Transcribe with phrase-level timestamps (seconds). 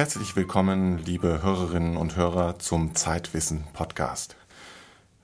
[0.00, 4.34] Herzlich willkommen, liebe Hörerinnen und Hörer, zum Zeitwissen Podcast.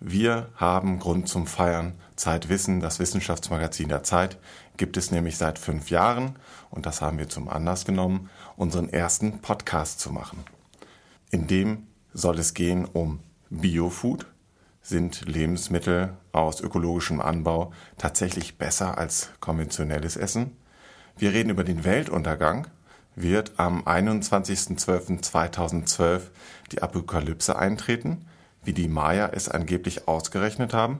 [0.01, 1.95] Wir haben Grund zum Feiern.
[2.15, 4.37] Zeitwissen, das Wissenschaftsmagazin der Zeit,
[4.77, 6.37] gibt es nämlich seit fünf Jahren
[6.69, 10.45] und das haben wir zum Anlass genommen, unseren ersten Podcast zu machen.
[11.31, 14.27] In dem soll es gehen um Biofood.
[14.83, 20.55] Sind Lebensmittel aus ökologischem Anbau tatsächlich besser als konventionelles Essen?
[21.17, 22.67] Wir reden über den Weltuntergang.
[23.19, 26.21] Wird am 21.12.2012
[26.71, 28.27] die Apokalypse eintreten,
[28.63, 30.99] wie die Maya es angeblich ausgerechnet haben?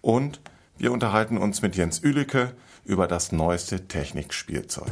[0.00, 0.40] Und
[0.78, 2.54] wir unterhalten uns mit Jens Ülicke
[2.86, 4.90] über das neueste Technikspielzeug.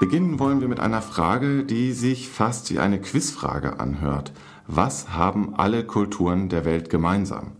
[0.00, 4.32] Beginnen wollen wir mit einer Frage, die sich fast wie eine Quizfrage anhört.
[4.66, 7.52] Was haben alle Kulturen der Welt gemeinsam?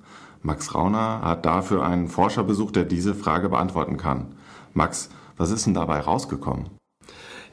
[0.45, 4.34] Max Rauner hat dafür einen Forscher besucht, der diese Frage beantworten kann.
[4.75, 6.69] Max, was ist denn dabei rausgekommen?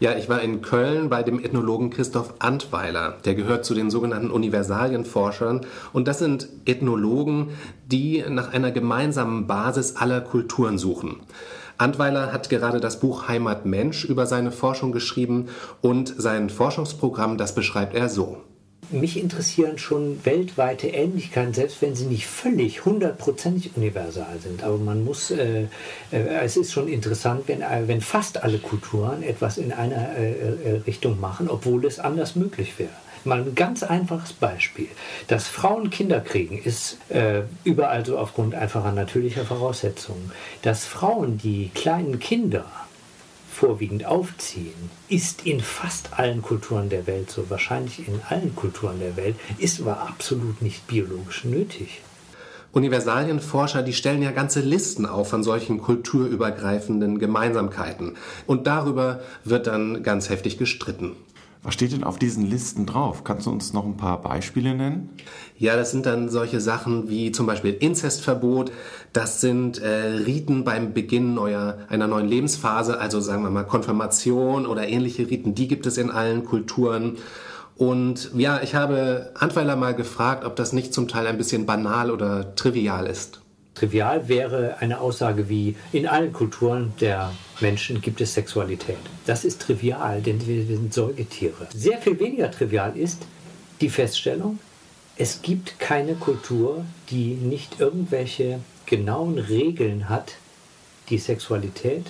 [0.02, 3.18] Ja, ich war in Köln bei dem Ethnologen Christoph Antweiler.
[3.24, 5.62] Der gehört zu den sogenannten Universalienforschern.
[5.94, 7.52] Und das sind Ethnologen,
[7.86, 11.22] die nach einer gemeinsamen Basis aller Kulturen suchen.
[11.78, 15.48] Antweiler hat gerade das Buch Heimat Mensch über seine Forschung geschrieben
[15.80, 18.42] und sein Forschungsprogramm, das beschreibt er so
[18.92, 24.64] mich interessieren schon weltweite Ähnlichkeiten, selbst wenn sie nicht völlig hundertprozentig universal sind.
[24.64, 25.64] Aber man muss, äh,
[26.12, 30.32] äh, es ist schon interessant, wenn, äh, wenn fast alle Kulturen etwas in einer äh,
[30.32, 32.90] äh, Richtung machen, obwohl es anders möglich wäre.
[33.24, 34.88] Mal ein ganz einfaches Beispiel.
[35.28, 40.32] Dass Frauen Kinder kriegen, ist äh, überall so aufgrund einfacher natürlicher Voraussetzungen.
[40.64, 42.66] Dass Frauen die kleinen Kinder
[43.52, 49.18] vorwiegend aufziehen, ist in fast allen Kulturen der Welt so, wahrscheinlich in allen Kulturen der
[49.18, 52.02] Welt, ist aber absolut nicht biologisch nötig.
[52.72, 58.16] Universalienforscher, die stellen ja ganze Listen auf von solchen kulturübergreifenden Gemeinsamkeiten.
[58.48, 61.18] Und darüber wird dann ganz heftig gestritten.
[61.64, 63.24] Was steht denn auf diesen Listen drauf?
[63.24, 65.10] Kannst du uns noch ein paar Beispiele nennen?
[65.58, 68.72] Ja, das sind dann solche Sachen wie zum Beispiel Inzestverbot.
[69.14, 74.66] Das sind äh, Riten beim Beginn neuer, einer neuen Lebensphase, also sagen wir mal Konfirmation
[74.66, 75.54] oder ähnliche Riten.
[75.54, 77.18] Die gibt es in allen Kulturen.
[77.76, 82.10] Und ja, ich habe Antweiler mal gefragt, ob das nicht zum Teil ein bisschen banal
[82.10, 83.41] oder trivial ist.
[83.74, 88.98] Trivial wäre eine Aussage wie, in allen Kulturen der Menschen gibt es Sexualität.
[89.26, 91.68] Das ist trivial, denn wir sind Säugetiere.
[91.74, 93.26] Sehr viel weniger trivial ist
[93.80, 94.60] die Feststellung,
[95.18, 100.36] es gibt keine Kultur, die nicht irgendwelche genauen Regeln hat,
[101.10, 102.08] die Sexualität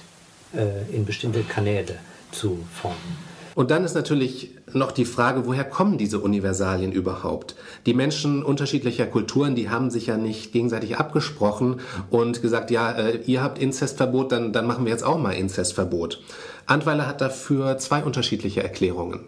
[0.54, 2.00] äh, in bestimmte Kanäle
[2.32, 3.31] zu formen.
[3.56, 7.56] Und dann ist natürlich noch die Frage, woher kommen diese Universalien überhaupt?
[7.85, 13.17] Die Menschen unterschiedlicher Kulturen, die haben sich ja nicht gegenseitig abgesprochen und gesagt, ja, äh,
[13.25, 16.22] ihr habt Inzestverbot, dann, dann machen wir jetzt auch mal Inzestverbot.
[16.66, 19.25] Antweiler hat dafür zwei unterschiedliche Erklärungen.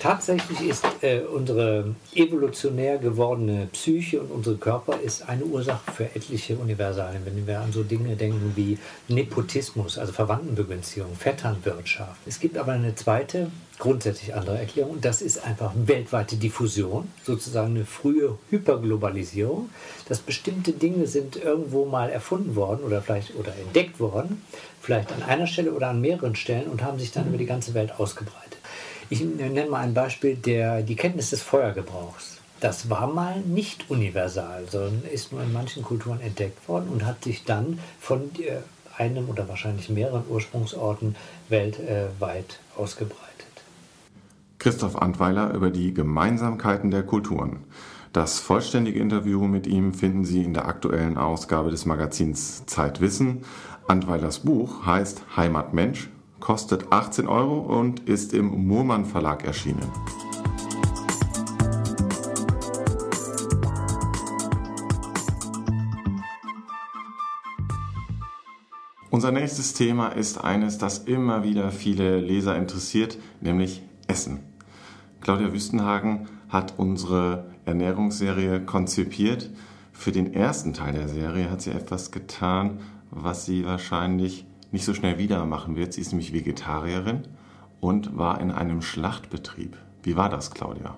[0.00, 6.56] Tatsächlich ist äh, unsere evolutionär gewordene Psyche und unsere Körper ist eine Ursache für etliche
[6.56, 7.22] Universalien.
[7.24, 8.78] Wenn wir an so Dinge denken wie
[9.08, 12.20] Nepotismus, also Verwandtenbegünstigung, Vetternwirtschaft.
[12.26, 13.50] Es gibt aber eine zweite,
[13.80, 19.68] grundsätzlich andere Erklärung und das ist einfach weltweite Diffusion, sozusagen eine frühe Hyperglobalisierung,
[20.08, 24.42] dass bestimmte Dinge sind irgendwo mal erfunden worden oder vielleicht oder entdeckt worden,
[24.80, 27.74] vielleicht an einer Stelle oder an mehreren Stellen und haben sich dann über die ganze
[27.74, 28.47] Welt ausgebreitet.
[29.10, 32.38] Ich nenne mal ein Beispiel, der, die Kenntnis des Feuergebrauchs.
[32.60, 37.24] Das war mal nicht universal, sondern ist nur in manchen Kulturen entdeckt worden und hat
[37.24, 38.58] sich dann von äh,
[39.00, 41.16] einem oder wahrscheinlich mehreren Ursprungsorten
[41.48, 43.28] weltweit ausgebreitet.
[44.58, 47.60] Christoph Antweiler über die Gemeinsamkeiten der Kulturen.
[48.12, 53.44] Das vollständige Interview mit ihm finden Sie in der aktuellen Ausgabe des Magazins Zeitwissen.
[53.86, 59.90] Antweilers Buch heißt Heimatmensch kostet 18 Euro und ist im Murmann Verlag erschienen.
[69.10, 74.40] Unser nächstes Thema ist eines, das immer wieder viele Leser interessiert, nämlich Essen.
[75.20, 79.50] Claudia Wüstenhagen hat unsere Ernährungsserie konzipiert.
[79.92, 82.78] Für den ersten Teil der Serie hat sie etwas getan,
[83.10, 85.92] was sie wahrscheinlich nicht so schnell wieder machen wird.
[85.92, 87.22] Sie ist nämlich Vegetarierin
[87.80, 89.76] und war in einem Schlachtbetrieb.
[90.02, 90.96] Wie war das, Claudia?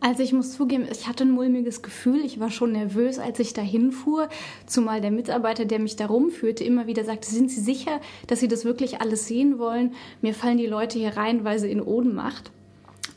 [0.00, 2.20] Also ich muss zugeben, ich hatte ein mulmiges Gefühl.
[2.24, 4.28] Ich war schon nervös, als ich dahin fuhr,
[4.66, 8.48] zumal der Mitarbeiter, der mich da rumführte, immer wieder sagte, sind Sie sicher, dass Sie
[8.48, 9.94] das wirklich alles sehen wollen?
[10.20, 12.52] Mir fallen die Leute hier reihenweise in Ohnmacht.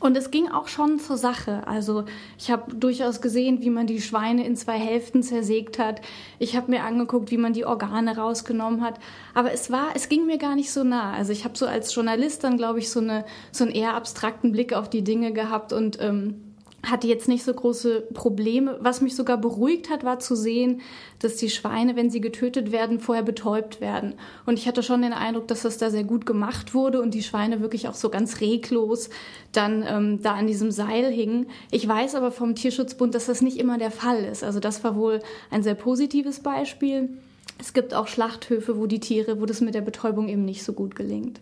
[0.00, 1.66] Und es ging auch schon zur Sache.
[1.66, 2.06] Also
[2.38, 6.00] ich habe durchaus gesehen, wie man die Schweine in zwei Hälften zersägt hat.
[6.38, 8.98] Ich habe mir angeguckt, wie man die Organe rausgenommen hat.
[9.34, 11.12] Aber es war, es ging mir gar nicht so nah.
[11.12, 14.52] Also ich habe so als Journalist dann, glaube ich, so, eine, so einen eher abstrakten
[14.52, 16.49] Blick auf die Dinge gehabt und ähm,
[16.82, 18.78] hatte jetzt nicht so große Probleme.
[18.80, 20.80] Was mich sogar beruhigt hat, war zu sehen,
[21.18, 24.14] dass die Schweine, wenn sie getötet werden, vorher betäubt werden.
[24.46, 27.22] Und ich hatte schon den Eindruck, dass das da sehr gut gemacht wurde und die
[27.22, 29.10] Schweine wirklich auch so ganz reglos
[29.52, 31.46] dann ähm, da an diesem Seil hingen.
[31.70, 34.42] Ich weiß aber vom Tierschutzbund, dass das nicht immer der Fall ist.
[34.42, 37.10] Also das war wohl ein sehr positives Beispiel.
[37.58, 40.72] Es gibt auch Schlachthöfe, wo die Tiere, wo das mit der Betäubung eben nicht so
[40.72, 41.40] gut gelingt.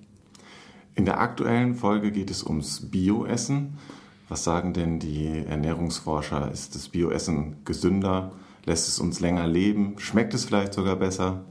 [0.97, 3.79] In der aktuellen Folge geht es ums Bioessen.
[4.29, 6.51] Was sagen denn die Ernährungsforscher?
[6.53, 8.33] Ist das Bioessen gesünder?
[8.67, 9.95] Lässt es uns länger leben?
[9.99, 11.45] Schmeckt es vielleicht sogar besser?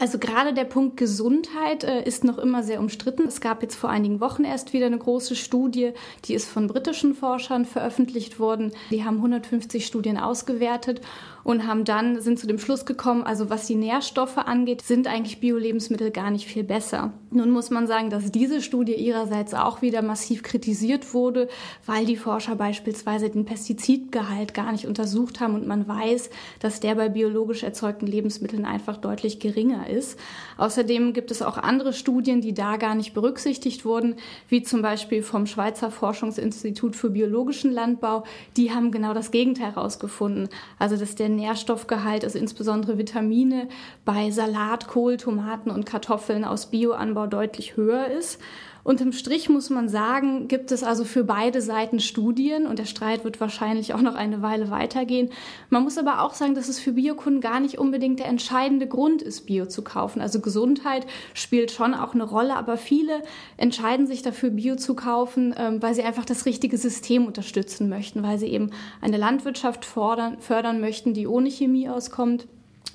[0.00, 3.28] Also gerade der Punkt Gesundheit äh, ist noch immer sehr umstritten.
[3.28, 5.92] Es gab jetzt vor einigen Wochen erst wieder eine große Studie,
[6.24, 8.72] die ist von britischen Forschern veröffentlicht worden.
[8.90, 11.02] Die haben 150 Studien ausgewertet
[11.50, 15.40] und haben dann sind zu dem Schluss gekommen, also was die Nährstoffe angeht, sind eigentlich
[15.40, 17.12] Bio-Lebensmittel gar nicht viel besser.
[17.32, 21.48] Nun muss man sagen, dass diese Studie ihrerseits auch wieder massiv kritisiert wurde,
[21.86, 26.30] weil die Forscher beispielsweise den Pestizidgehalt gar nicht untersucht haben und man weiß,
[26.60, 30.20] dass der bei biologisch erzeugten Lebensmitteln einfach deutlich geringer ist.
[30.56, 34.14] Außerdem gibt es auch andere Studien, die da gar nicht berücksichtigt wurden,
[34.48, 38.22] wie zum Beispiel vom Schweizer Forschungsinstitut für biologischen Landbau.
[38.56, 40.48] Die haben genau das Gegenteil herausgefunden.
[40.78, 43.68] Also, dass der Nährstoffgehalt, also insbesondere Vitamine,
[44.04, 48.38] bei Salat, Kohl, Tomaten und Kartoffeln aus Bioanbau deutlich höher ist.
[48.82, 53.24] Unterm Strich muss man sagen, gibt es also für beide Seiten Studien und der Streit
[53.24, 55.30] wird wahrscheinlich auch noch eine Weile weitergehen.
[55.68, 59.20] Man muss aber auch sagen, dass es für Biokunden gar nicht unbedingt der entscheidende Grund
[59.20, 60.22] ist, Bio zu kaufen.
[60.22, 63.22] Also Gesundheit spielt schon auch eine Rolle, aber viele
[63.58, 68.22] entscheiden sich dafür, Bio zu kaufen, ähm, weil sie einfach das richtige System unterstützen möchten,
[68.22, 68.70] weil sie eben
[69.02, 72.46] eine Landwirtschaft fordern, fördern möchten, die ohne Chemie auskommt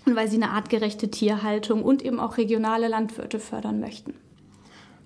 [0.05, 4.13] und weil sie eine artgerechte Tierhaltung und eben auch regionale Landwirte fördern möchten.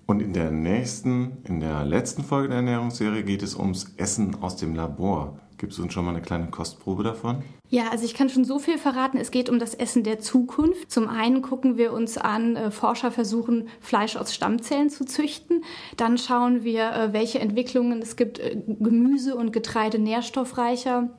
[0.10, 4.56] Und in der nächsten, in der letzten Folge der Ernährungsserie geht es ums Essen aus
[4.56, 5.38] dem Labor.
[5.60, 7.44] Gibt es uns schon mal eine kleine Kostprobe davon?
[7.70, 9.20] Ja, also ich kann schon so viel verraten.
[9.20, 10.90] Es geht um das Essen der Zukunft.
[10.90, 15.64] Zum einen gucken wir uns an, äh, Forscher versuchen, Fleisch aus Stammzellen zu züchten.
[15.96, 21.12] Dann schauen wir, äh, welche Entwicklungen es gibt, äh, Gemüse und Getreide nährstoffreicher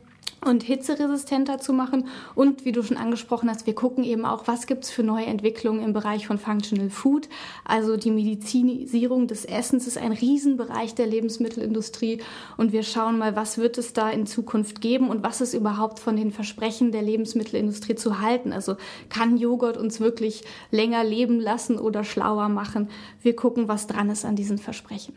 [0.44, 2.08] und hitzeresistenter zu machen.
[2.34, 5.26] Und wie du schon angesprochen hast, wir gucken eben auch, was gibt es für neue
[5.26, 7.28] Entwicklungen im Bereich von Functional Food.
[7.64, 12.22] Also die Medizinisierung des Essens ist ein Riesenbereich der Lebensmittelindustrie.
[12.56, 15.98] Und wir schauen mal, was wird es da in Zukunft geben und was ist überhaupt
[15.98, 18.52] von den Versprechen der Lebensmittelindustrie zu halten.
[18.52, 18.76] Also
[19.10, 22.88] kann Joghurt uns wirklich länger leben lassen oder schlauer machen?
[23.22, 25.14] Wir gucken, was dran ist an diesen Versprechen.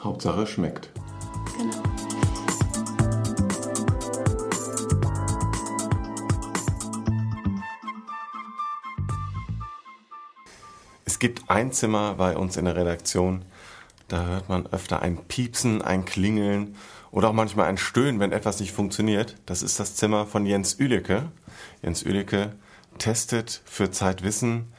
[0.00, 0.90] Hauptsache schmeckt.
[1.58, 1.93] Genau.
[11.24, 13.46] Gibt ein Zimmer bei uns in der Redaktion,
[14.08, 16.76] da hört man öfter ein Piepsen, ein Klingeln
[17.12, 19.34] oder auch manchmal ein Stöhnen, wenn etwas nicht funktioniert.
[19.46, 21.30] Das ist das Zimmer von Jens Ülicke.
[21.80, 22.52] Jens Ülicke
[22.98, 24.70] testet für Zeitwissen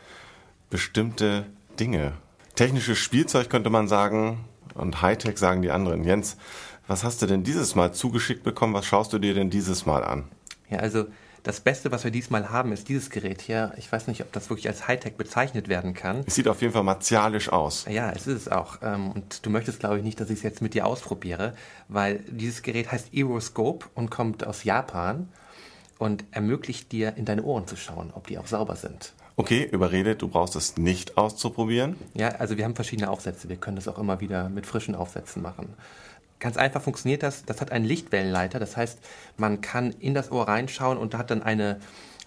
[0.70, 1.48] bestimmte
[1.80, 2.14] Dinge.
[2.54, 4.46] Technisches Spielzeug könnte man sagen
[4.76, 6.04] und Hightech sagen die anderen.
[6.04, 6.38] Jens,
[6.86, 8.76] was hast du denn dieses Mal zugeschickt bekommen?
[8.76, 10.26] Was schaust du dir denn dieses Mal an?
[10.70, 11.06] Ja, also
[11.46, 13.72] das Beste, was wir diesmal haben, ist dieses Gerät hier.
[13.78, 16.24] Ich weiß nicht, ob das wirklich als Hightech bezeichnet werden kann.
[16.26, 17.86] Es sieht auf jeden Fall martialisch aus.
[17.88, 18.80] Ja, es ist es auch.
[18.82, 21.54] Ähm, und du möchtest, glaube ich, nicht, dass ich es jetzt mit dir ausprobiere,
[21.88, 25.30] weil dieses Gerät heißt Aeroscope und kommt aus Japan
[26.00, 29.14] und ermöglicht dir, in deine Ohren zu schauen, ob die auch sauber sind.
[29.38, 31.96] Okay, überredet, du brauchst es nicht auszuprobieren.
[32.16, 33.50] Ja, also wir haben verschiedene Aufsätze.
[33.50, 35.74] Wir können das auch immer wieder mit frischen Aufsätzen machen.
[36.40, 37.46] Ganz einfach funktioniert das.
[37.46, 38.60] Das hat einen Lichtwellenleiter.
[38.60, 39.00] Das heißt,
[39.38, 41.80] man kann in das Ohr reinschauen und hat dann eine,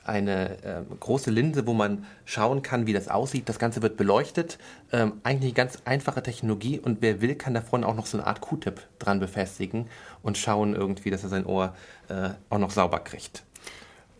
[0.05, 3.49] eine äh, große Linse, wo man schauen kann, wie das aussieht.
[3.49, 4.59] Das Ganze wird beleuchtet.
[4.93, 8.17] Ähm, eigentlich eine ganz einfache Technologie und wer will, kann da vorne auch noch so
[8.19, 9.89] eine Art Q-Tip dran befestigen
[10.23, 11.75] und schauen irgendwie, dass er sein Ohr
[12.09, 13.45] äh, auch noch sauber kriegt.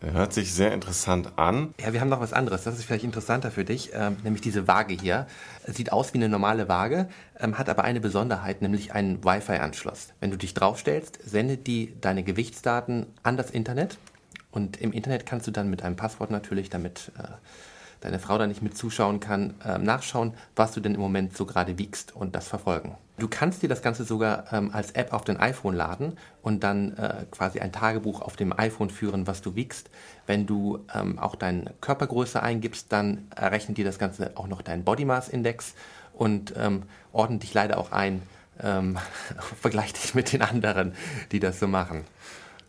[0.01, 1.73] Hört sich sehr interessant an.
[1.79, 2.63] Ja, wir haben noch was anderes.
[2.63, 5.27] Das ist vielleicht interessanter für dich, ähm, nämlich diese Waage hier.
[5.67, 10.13] Sieht aus wie eine normale Waage, ähm, hat aber eine Besonderheit, nämlich einen Wi-Fi-Anschluss.
[10.21, 13.97] Wenn du dich draufstellst, sendet die deine Gewichtsdaten an das Internet.
[14.51, 17.23] Und im Internet kannst du dann mit einem Passwort natürlich, damit äh,
[18.01, 21.45] deine Frau da nicht mit zuschauen kann, äh, nachschauen, was du denn im Moment so
[21.45, 22.95] gerade wiegst und das verfolgen.
[23.17, 26.95] Du kannst dir das Ganze sogar ähm, als App auf dein iPhone laden und dann
[26.95, 29.89] äh, quasi ein Tagebuch auf dem iPhone führen, was du wiegst.
[30.25, 34.85] Wenn du ähm, auch deine Körpergröße eingibst, dann errechnet dir das Ganze auch noch deinen
[34.85, 35.73] Body Mass Index
[36.13, 38.21] und ähm, ordnet dich leider auch ein,
[38.61, 38.97] ähm,
[39.61, 40.93] vergleich dich mit den anderen,
[41.33, 42.05] die das so machen.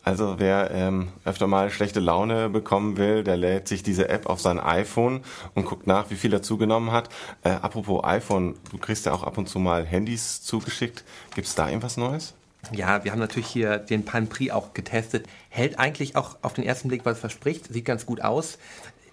[0.02, 4.40] Also wer ähm, öfter mal schlechte Laune bekommen will, der lädt sich diese App auf
[4.40, 5.20] sein iPhone
[5.54, 7.10] und guckt nach, wie viel er zugenommen hat.
[7.42, 11.04] Äh, apropos iPhone, du kriegst ja auch ab und zu mal Handys zugeschickt.
[11.34, 12.34] Gibt es da irgendwas Neues?
[12.72, 15.26] Ja, wir haben natürlich hier den Pan Prix auch getestet.
[15.48, 17.72] Hält eigentlich auch auf den ersten Blick, was es verspricht.
[17.72, 18.58] Sieht ganz gut aus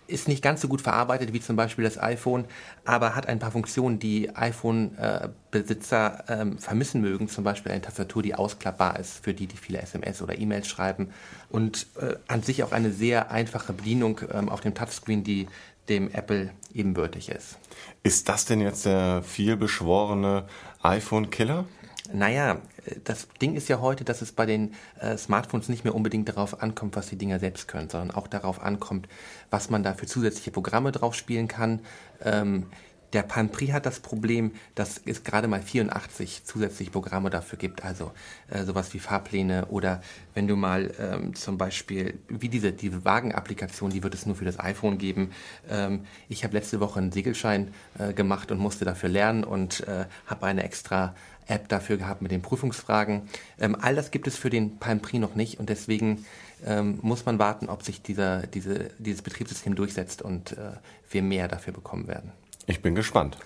[0.08, 2.46] ist nicht ganz so gut verarbeitet wie zum Beispiel das iPhone,
[2.86, 7.28] aber hat ein paar Funktionen, die iPhone-Besitzer ähm, vermissen mögen.
[7.28, 11.12] Zum Beispiel eine Tastatur, die ausklappbar ist für die, die viele SMS oder E-Mails schreiben.
[11.50, 15.48] Und äh, an sich auch eine sehr einfache Bedienung ähm, auf dem Touchscreen, die
[15.90, 17.58] dem Apple ebenbürtig ist.
[18.04, 20.46] Ist das denn jetzt der vielbeschworene
[20.82, 21.66] iPhone-Killer?
[22.14, 22.62] Naja,
[23.04, 26.62] das Ding ist ja heute, dass es bei den äh, Smartphones nicht mehr unbedingt darauf
[26.62, 29.08] ankommt, was die Dinger selbst können, sondern auch darauf ankommt,
[29.50, 31.82] was man da für zusätzliche Programme drauf spielen kann.
[32.24, 32.68] Ähm,
[33.14, 37.86] der Pan Prix hat das Problem, dass es gerade mal 84 zusätzliche Programme dafür gibt,
[37.86, 38.12] also
[38.50, 40.02] äh, sowas wie Fahrpläne oder
[40.34, 44.46] wenn du mal ähm, zum Beispiel, wie diese, diese Wagen-Applikation, die wird es nur für
[44.46, 45.32] das iPhone geben.
[45.70, 50.06] Ähm, ich habe letzte Woche einen Segelschein äh, gemacht und musste dafür lernen und äh,
[50.26, 51.16] habe eine extra
[51.48, 53.30] App dafür gehabt mit den Prüfungsfragen.
[53.60, 56.26] Ähm, all das gibt es für den Palm Prix noch nicht und deswegen
[56.66, 60.72] ähm, muss man warten, ob sich dieser, diese, dieses Betriebssystem durchsetzt und äh,
[61.10, 62.32] wir mehr dafür bekommen werden.
[62.66, 63.38] Ich bin gespannt.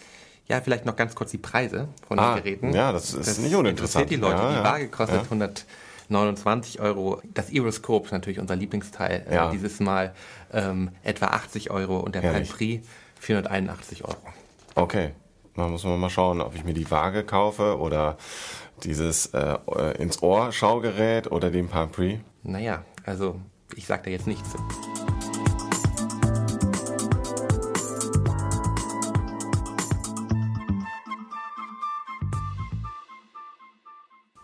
[0.48, 2.74] Ja, vielleicht noch ganz kurz die Preise von ah, den Geräten.
[2.74, 4.10] Ja, das ist das nicht uninteressant.
[4.10, 4.42] die Leute.
[4.42, 5.24] Ja, die Waage kostet ja.
[5.24, 7.22] 129 Euro.
[7.34, 9.52] Das Aeroscope ist natürlich unser Lieblingsteil äh, ja.
[9.52, 10.14] dieses Mal
[10.52, 12.86] ähm, etwa 80 Euro und der Palm Prix
[13.20, 14.18] 481 Euro.
[14.76, 15.12] Okay,
[15.56, 18.18] da muss man mal schauen, ob ich mir die Waage kaufe oder
[18.84, 19.58] dieses äh,
[19.98, 22.22] ins Ohr Schaugerät oder den Palm Pre.
[22.44, 23.40] Naja, also
[23.76, 24.50] ich sag da jetzt nichts.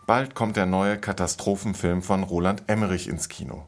[0.06, 3.68] Bald kommt der neue Katastrophenfilm von Roland Emmerich ins Kino.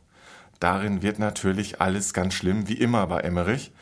[0.61, 3.73] Darin wird natürlich alles ganz schlimm, wie immer bei Emmerich,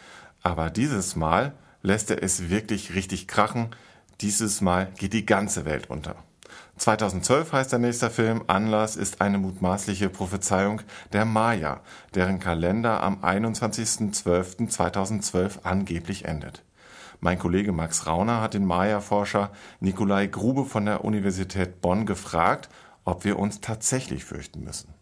[0.41, 1.53] aber dieses Mal
[1.87, 3.69] lässt er es wirklich richtig krachen.
[4.19, 6.17] Dieses Mal geht die ganze Welt unter.
[6.75, 8.43] 2012 heißt der nächste Film.
[8.47, 10.81] Anlass ist eine mutmaßliche Prophezeiung
[11.13, 11.79] der Maya,
[12.13, 16.65] deren Kalender am 21.12.2012 angeblich endet.
[17.21, 22.67] Mein Kollege Max Rauner hat den Maya-Forscher Nikolai Grube von der Universität Bonn gefragt,
[23.05, 24.96] ob wir uns tatsächlich fürchten müssen.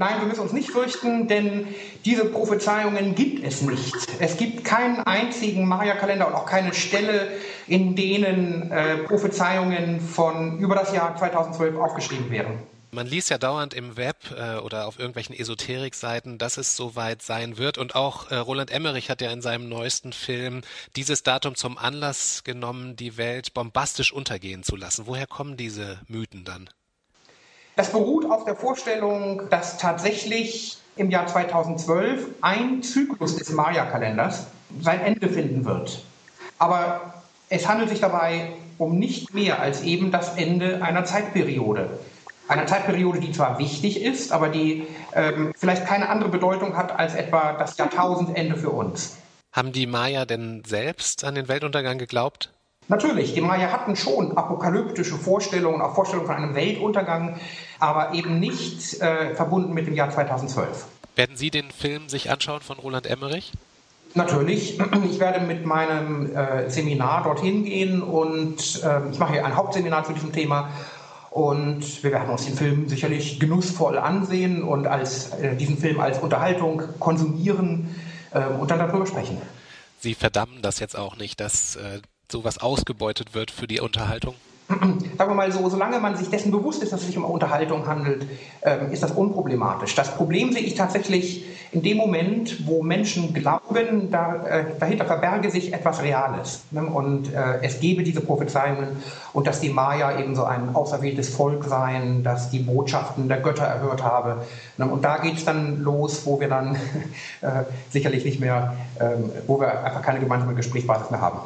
[0.00, 1.66] Nein, wir müssen uns nicht fürchten, denn
[2.04, 3.92] diese Prophezeiungen gibt es nicht.
[4.20, 7.26] Es gibt keinen einzigen Maya-Kalender und auch keine Stelle,
[7.66, 12.60] in denen äh, Prophezeiungen von über das Jahr 2012 aufgeschrieben wären.
[12.92, 17.58] Man liest ja dauernd im Web äh, oder auf irgendwelchen Esoterikseiten, dass es soweit sein
[17.58, 17.76] wird.
[17.76, 20.62] Und auch äh, Roland Emmerich hat ja in seinem neuesten Film
[20.94, 25.08] dieses Datum zum Anlass genommen, die Welt bombastisch untergehen zu lassen.
[25.08, 26.70] Woher kommen diese Mythen dann?
[27.78, 34.48] Das beruht auf der Vorstellung, dass tatsächlich im Jahr 2012 ein Zyklus des Maya-Kalenders
[34.82, 36.02] sein Ende finden wird.
[36.58, 41.88] Aber es handelt sich dabei um nicht mehr als eben das Ende einer Zeitperiode.
[42.48, 47.14] Einer Zeitperiode, die zwar wichtig ist, aber die ähm, vielleicht keine andere Bedeutung hat als
[47.14, 49.18] etwa das Jahrtausendende für uns.
[49.52, 52.50] Haben die Maya denn selbst an den Weltuntergang geglaubt?
[52.88, 57.38] Natürlich, die Maya hatten schon apokalyptische Vorstellungen, auch Vorstellungen von einem Weltuntergang,
[57.78, 60.86] aber eben nicht äh, verbunden mit dem Jahr 2012.
[61.14, 63.52] Werden Sie den Film sich anschauen von Roland Emmerich?
[64.14, 64.80] Natürlich.
[65.04, 70.04] Ich werde mit meinem äh, Seminar dorthin gehen und äh, ich mache hier ein Hauptseminar
[70.04, 70.70] zu diesem Thema.
[71.30, 76.20] Und wir werden uns den Film sicherlich genussvoll ansehen und als, äh, diesen Film als
[76.20, 77.94] Unterhaltung konsumieren
[78.34, 79.36] ähm, und dann darüber sprechen.
[80.00, 84.34] Sie verdammen das jetzt auch nicht, dass äh, sowas ausgebeutet wird für die Unterhaltung?
[84.68, 87.86] Sagen wir mal so, solange man sich dessen bewusst ist, dass es sich um Unterhaltung
[87.86, 88.26] handelt,
[88.62, 89.94] ähm, ist das unproblematisch.
[89.94, 95.72] Das Problem sehe ich tatsächlich in dem Moment, wo Menschen glauben, äh, dahinter verberge sich
[95.72, 96.64] etwas Reales.
[96.70, 96.84] Ne?
[96.84, 98.88] Und äh, es gebe diese Prophezeiungen
[99.32, 103.64] und dass die Maya eben so ein auserwähltes Volk seien, dass die Botschaften der Götter
[103.64, 104.44] erhört habe.
[104.76, 104.86] Ne?
[104.86, 106.74] Und da geht es dann los, wo wir dann
[107.40, 111.38] äh, sicherlich nicht mehr, ähm, wo wir einfach keine gemeinsame Gesprächsbasis mehr haben.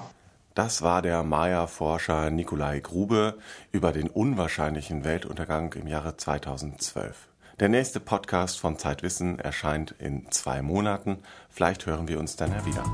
[0.55, 3.39] Das war der Maya-Forscher Nikolai Grube
[3.71, 7.29] über den unwahrscheinlichen Weltuntergang im Jahre 2012.
[7.59, 11.19] Der nächste Podcast von Zeitwissen erscheint in zwei Monaten.
[11.49, 12.85] Vielleicht hören wir uns dann ja wieder.